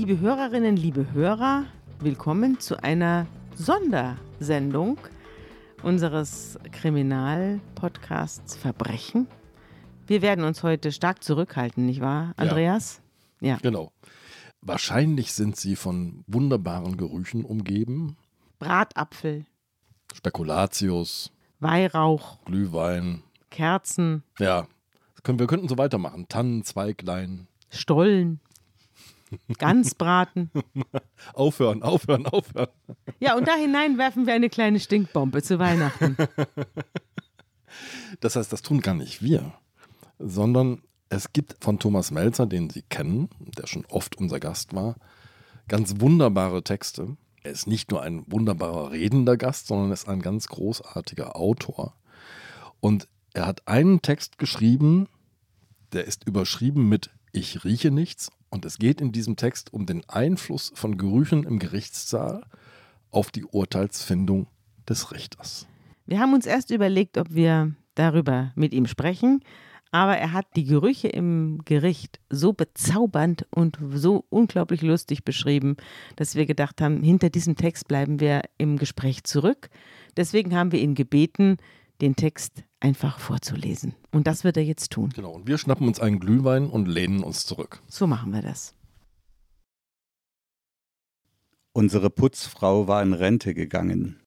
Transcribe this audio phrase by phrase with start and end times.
[0.00, 1.66] Liebe Hörerinnen, liebe Hörer,
[1.98, 4.96] willkommen zu einer Sondersendung
[5.82, 9.26] unseres Kriminalpodcasts Verbrechen.
[10.06, 13.02] Wir werden uns heute stark zurückhalten, nicht wahr, Andreas?
[13.42, 13.48] Ja.
[13.48, 13.58] ja.
[13.60, 13.92] Genau.
[14.62, 18.16] Wahrscheinlich sind sie von wunderbaren Gerüchen umgeben.
[18.58, 19.44] Bratapfel.
[20.14, 21.30] Spekulatius.
[21.58, 22.42] Weihrauch.
[22.46, 23.22] Glühwein.
[23.50, 24.22] Kerzen.
[24.38, 24.66] Ja.
[25.22, 26.24] Wir könnten so weitermachen.
[26.26, 27.48] Tannenzweiglein.
[27.68, 28.40] Stollen.
[29.58, 30.50] Ganzbraten.
[31.34, 32.68] aufhören, aufhören, aufhören.
[33.20, 36.16] Ja, und da hinein werfen wir eine kleine Stinkbombe zu Weihnachten.
[38.20, 39.52] Das heißt, das tun gar nicht wir,
[40.18, 44.96] sondern es gibt von Thomas Melzer, den Sie kennen, der schon oft unser Gast war,
[45.68, 47.16] ganz wunderbare Texte.
[47.42, 51.94] Er ist nicht nur ein wunderbarer redender Gast, sondern ist ein ganz großartiger Autor.
[52.80, 55.08] Und er hat einen Text geschrieben,
[55.92, 58.30] der ist überschrieben mit Ich rieche nichts.
[58.50, 62.44] Und es geht in diesem Text um den Einfluss von Gerüchen im Gerichtssaal
[63.10, 64.48] auf die Urteilsfindung
[64.88, 65.66] des Richters.
[66.06, 69.42] Wir haben uns erst überlegt, ob wir darüber mit ihm sprechen,
[69.92, 75.76] aber er hat die Gerüche im Gericht so bezaubernd und so unglaublich lustig beschrieben,
[76.16, 79.68] dass wir gedacht haben, hinter diesem Text bleiben wir im Gespräch zurück.
[80.16, 81.56] Deswegen haben wir ihn gebeten,
[82.00, 83.94] den Text einfach vorzulesen.
[84.10, 85.10] Und das wird er jetzt tun.
[85.14, 87.82] Genau, und wir schnappen uns einen Glühwein und lehnen uns zurück.
[87.88, 88.74] So machen wir das.
[91.72, 94.20] Unsere Putzfrau war in Rente gegangen.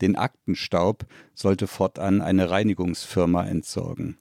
[0.00, 4.16] Den Aktenstaub sollte fortan eine Reinigungsfirma entsorgen.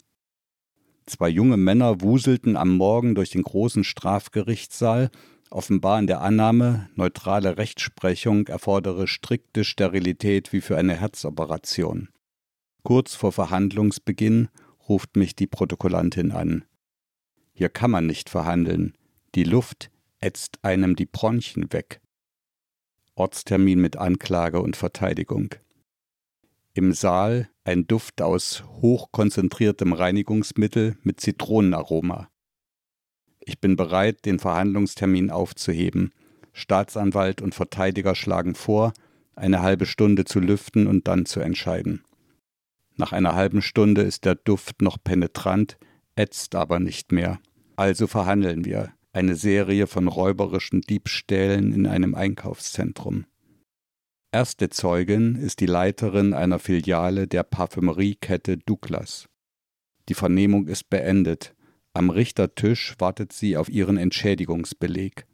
[1.05, 5.09] Zwei junge Männer wuselten am Morgen durch den großen Strafgerichtssaal,
[5.49, 12.09] offenbar in der Annahme, neutrale Rechtsprechung erfordere strikte Sterilität wie für eine Herzoperation.
[12.83, 14.49] Kurz vor Verhandlungsbeginn
[14.89, 16.65] ruft mich die Protokollantin an.
[17.53, 18.97] Hier kann man nicht verhandeln.
[19.35, 22.01] Die Luft ätzt einem die Bronchien weg.
[23.15, 25.53] Ortstermin mit Anklage und Verteidigung.
[26.73, 32.29] Im Saal ein Duft aus hochkonzentriertem Reinigungsmittel mit Zitronenaroma.
[33.41, 36.13] Ich bin bereit, den Verhandlungstermin aufzuheben.
[36.53, 38.93] Staatsanwalt und Verteidiger schlagen vor,
[39.35, 42.03] eine halbe Stunde zu lüften und dann zu entscheiden.
[43.01, 45.79] Nach einer halben Stunde ist der Duft noch penetrant,
[46.15, 47.39] ätzt aber nicht mehr.
[47.75, 48.93] Also verhandeln wir.
[49.11, 53.25] Eine Serie von räuberischen Diebstählen in einem Einkaufszentrum.
[54.31, 59.27] Erste Zeugin ist die Leiterin einer Filiale der Parfümeriekette Douglas.
[60.07, 61.55] Die Vernehmung ist beendet.
[61.93, 65.25] Am Richtertisch wartet sie auf ihren Entschädigungsbeleg.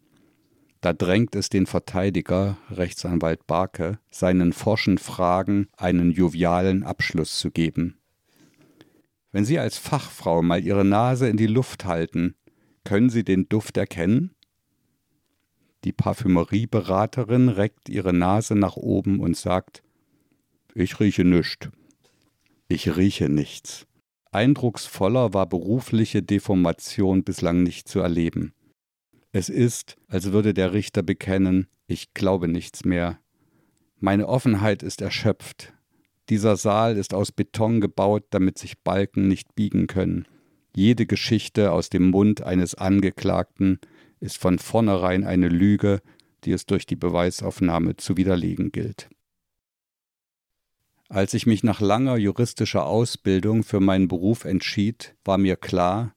[0.82, 7.98] Da drängt es den Verteidiger, Rechtsanwalt Barke, seinen forschen Fragen einen jovialen Abschluss zu geben.
[9.32, 12.36] Wenn Sie als Fachfrau mal Ihre Nase in die Luft halten,
[12.84, 14.32] können Sie den Duft erkennen?
[15.84, 19.84] Die Parfümerieberaterin reckt ihre Nase nach oben und sagt,
[20.74, 21.70] ich rieche nichts.
[22.68, 23.88] Ich rieche nichts.
[24.32, 28.54] Eindrucksvoller war berufliche Deformation bislang nicht zu erleben.
[29.38, 33.20] Es ist, als würde der Richter bekennen, ich glaube nichts mehr.
[34.00, 35.74] Meine Offenheit ist erschöpft.
[36.30, 40.26] Dieser Saal ist aus Beton gebaut, damit sich Balken nicht biegen können.
[40.76, 43.80] Jede Geschichte aus dem Mund eines Angeklagten
[44.20, 46.02] ist von vornherein eine Lüge,
[46.44, 49.08] die es durch die Beweisaufnahme zu widerlegen gilt.
[51.10, 56.16] Als ich mich nach langer juristischer Ausbildung für meinen Beruf entschied, war mir klar,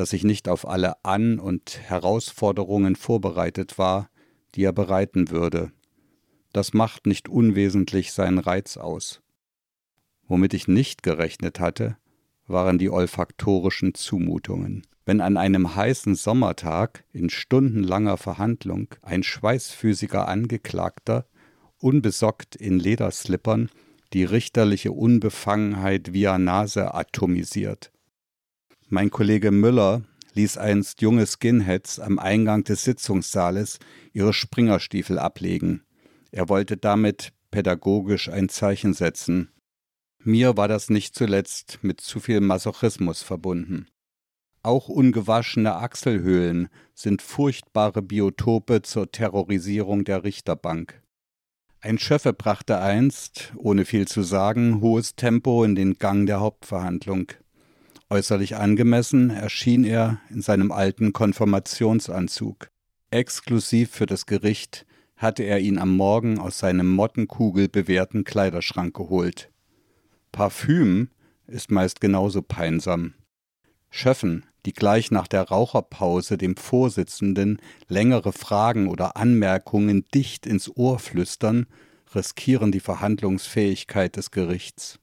[0.00, 4.08] dass ich nicht auf alle An- und Herausforderungen vorbereitet war,
[4.54, 5.72] die er bereiten würde.
[6.54, 9.20] Das macht nicht unwesentlich seinen Reiz aus.
[10.26, 11.98] Womit ich nicht gerechnet hatte,
[12.46, 14.86] waren die olfaktorischen Zumutungen.
[15.04, 21.26] Wenn an einem heißen Sommertag in stundenlanger Verhandlung ein schweißfüßiger Angeklagter,
[21.76, 23.68] unbesockt in Lederslippern,
[24.14, 27.92] die richterliche Unbefangenheit via Nase atomisiert.
[28.92, 30.02] Mein Kollege Müller
[30.34, 33.78] ließ einst junge Skinheads am Eingang des Sitzungssaales
[34.12, 35.84] ihre Springerstiefel ablegen.
[36.32, 39.52] Er wollte damit pädagogisch ein Zeichen setzen.
[40.24, 43.86] Mir war das nicht zuletzt mit zu viel Masochismus verbunden.
[44.64, 51.00] Auch ungewaschene Achselhöhlen sind furchtbare Biotope zur Terrorisierung der Richterbank.
[51.80, 57.28] Ein Schöffe brachte einst, ohne viel zu sagen, hohes Tempo in den Gang der Hauptverhandlung.
[58.12, 62.68] Äußerlich angemessen erschien er in seinem alten Konfirmationsanzug.
[63.12, 64.84] Exklusiv für das Gericht
[65.16, 69.50] hatte er ihn am Morgen aus seinem mottenkugelbewehrten Kleiderschrank geholt.
[70.32, 71.10] Parfüm
[71.46, 73.14] ist meist genauso peinsam.
[73.90, 77.58] Schöffen, die gleich nach der Raucherpause dem Vorsitzenden
[77.88, 81.66] längere Fragen oder Anmerkungen dicht ins Ohr flüstern,
[82.14, 84.99] riskieren die Verhandlungsfähigkeit des Gerichts.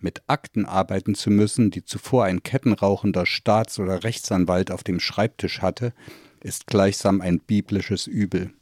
[0.00, 5.60] Mit Akten arbeiten zu müssen, die zuvor ein kettenrauchender Staats- oder Rechtsanwalt auf dem Schreibtisch
[5.60, 5.92] hatte,
[6.42, 8.52] ist gleichsam ein biblisches Übel.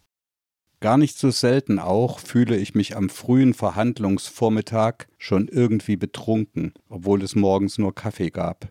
[0.80, 7.22] Gar nicht so selten auch fühle ich mich am frühen Verhandlungsvormittag schon irgendwie betrunken, obwohl
[7.22, 8.68] es morgens nur Kaffee gab.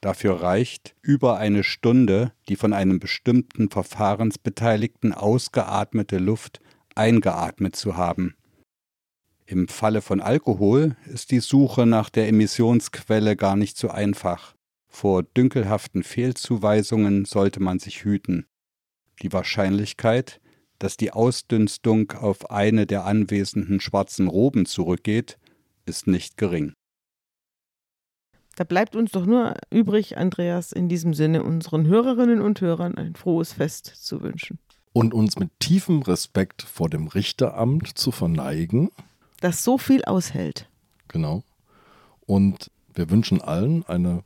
[0.00, 6.60] Dafür reicht über eine Stunde die von einem bestimmten Verfahrensbeteiligten ausgeatmete Luft
[6.94, 8.34] eingeatmet zu haben.
[9.46, 14.54] Im Falle von Alkohol ist die Suche nach der Emissionsquelle gar nicht so einfach.
[14.88, 18.46] Vor dünkelhaften Fehlzuweisungen sollte man sich hüten.
[19.22, 20.40] Die Wahrscheinlichkeit,
[20.78, 25.38] dass die Ausdünstung auf eine der anwesenden schwarzen Roben zurückgeht,
[25.84, 26.72] ist nicht gering.
[28.56, 33.14] Da bleibt uns doch nur übrig, Andreas, in diesem Sinne unseren Hörerinnen und Hörern ein
[33.14, 34.58] frohes Fest zu wünschen.
[34.92, 38.90] Und uns mit tiefem Respekt vor dem Richteramt zu verneigen.
[39.44, 40.70] Das so viel aushält.
[41.06, 41.42] Genau.
[42.24, 44.24] Und wir wünschen allen eine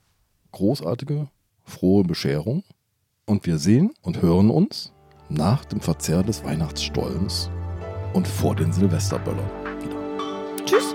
[0.52, 1.26] großartige,
[1.64, 2.62] frohe Bescherung.
[3.26, 4.92] Und wir sehen und hören uns
[5.28, 7.50] nach dem Verzehr des Weihnachtsstollens
[8.12, 9.50] und vor den Silvesterböllern
[9.82, 10.64] wieder.
[10.64, 10.94] Tschüss.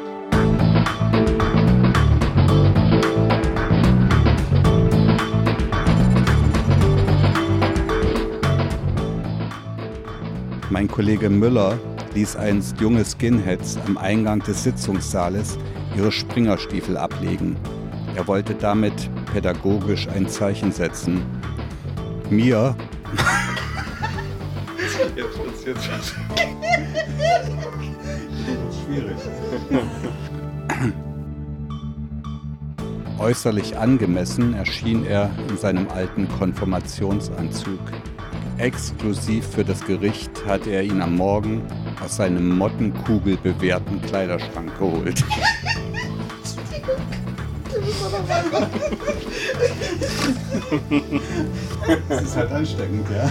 [10.70, 11.78] Mein Kollege Müller
[12.15, 15.57] ließ einst junge Skinheads am Eingang des Sitzungssaales
[15.95, 17.56] ihre Springerstiefel ablegen.
[18.15, 21.24] Er wollte damit pädagogisch ein Zeichen setzen.
[22.30, 22.75] Mir.
[25.15, 25.89] jetzt wird's jetzt
[28.86, 29.18] schwierig.
[33.19, 37.80] Äußerlich angemessen erschien er in seinem alten Konfirmationsanzug.
[38.63, 41.63] Exklusiv für das Gericht hatte er ihn am Morgen
[42.01, 45.21] aus seinem mottenkugelbewehrten Kleiderschrank geholt.
[52.07, 53.30] Das ist halt ansteckend, ja.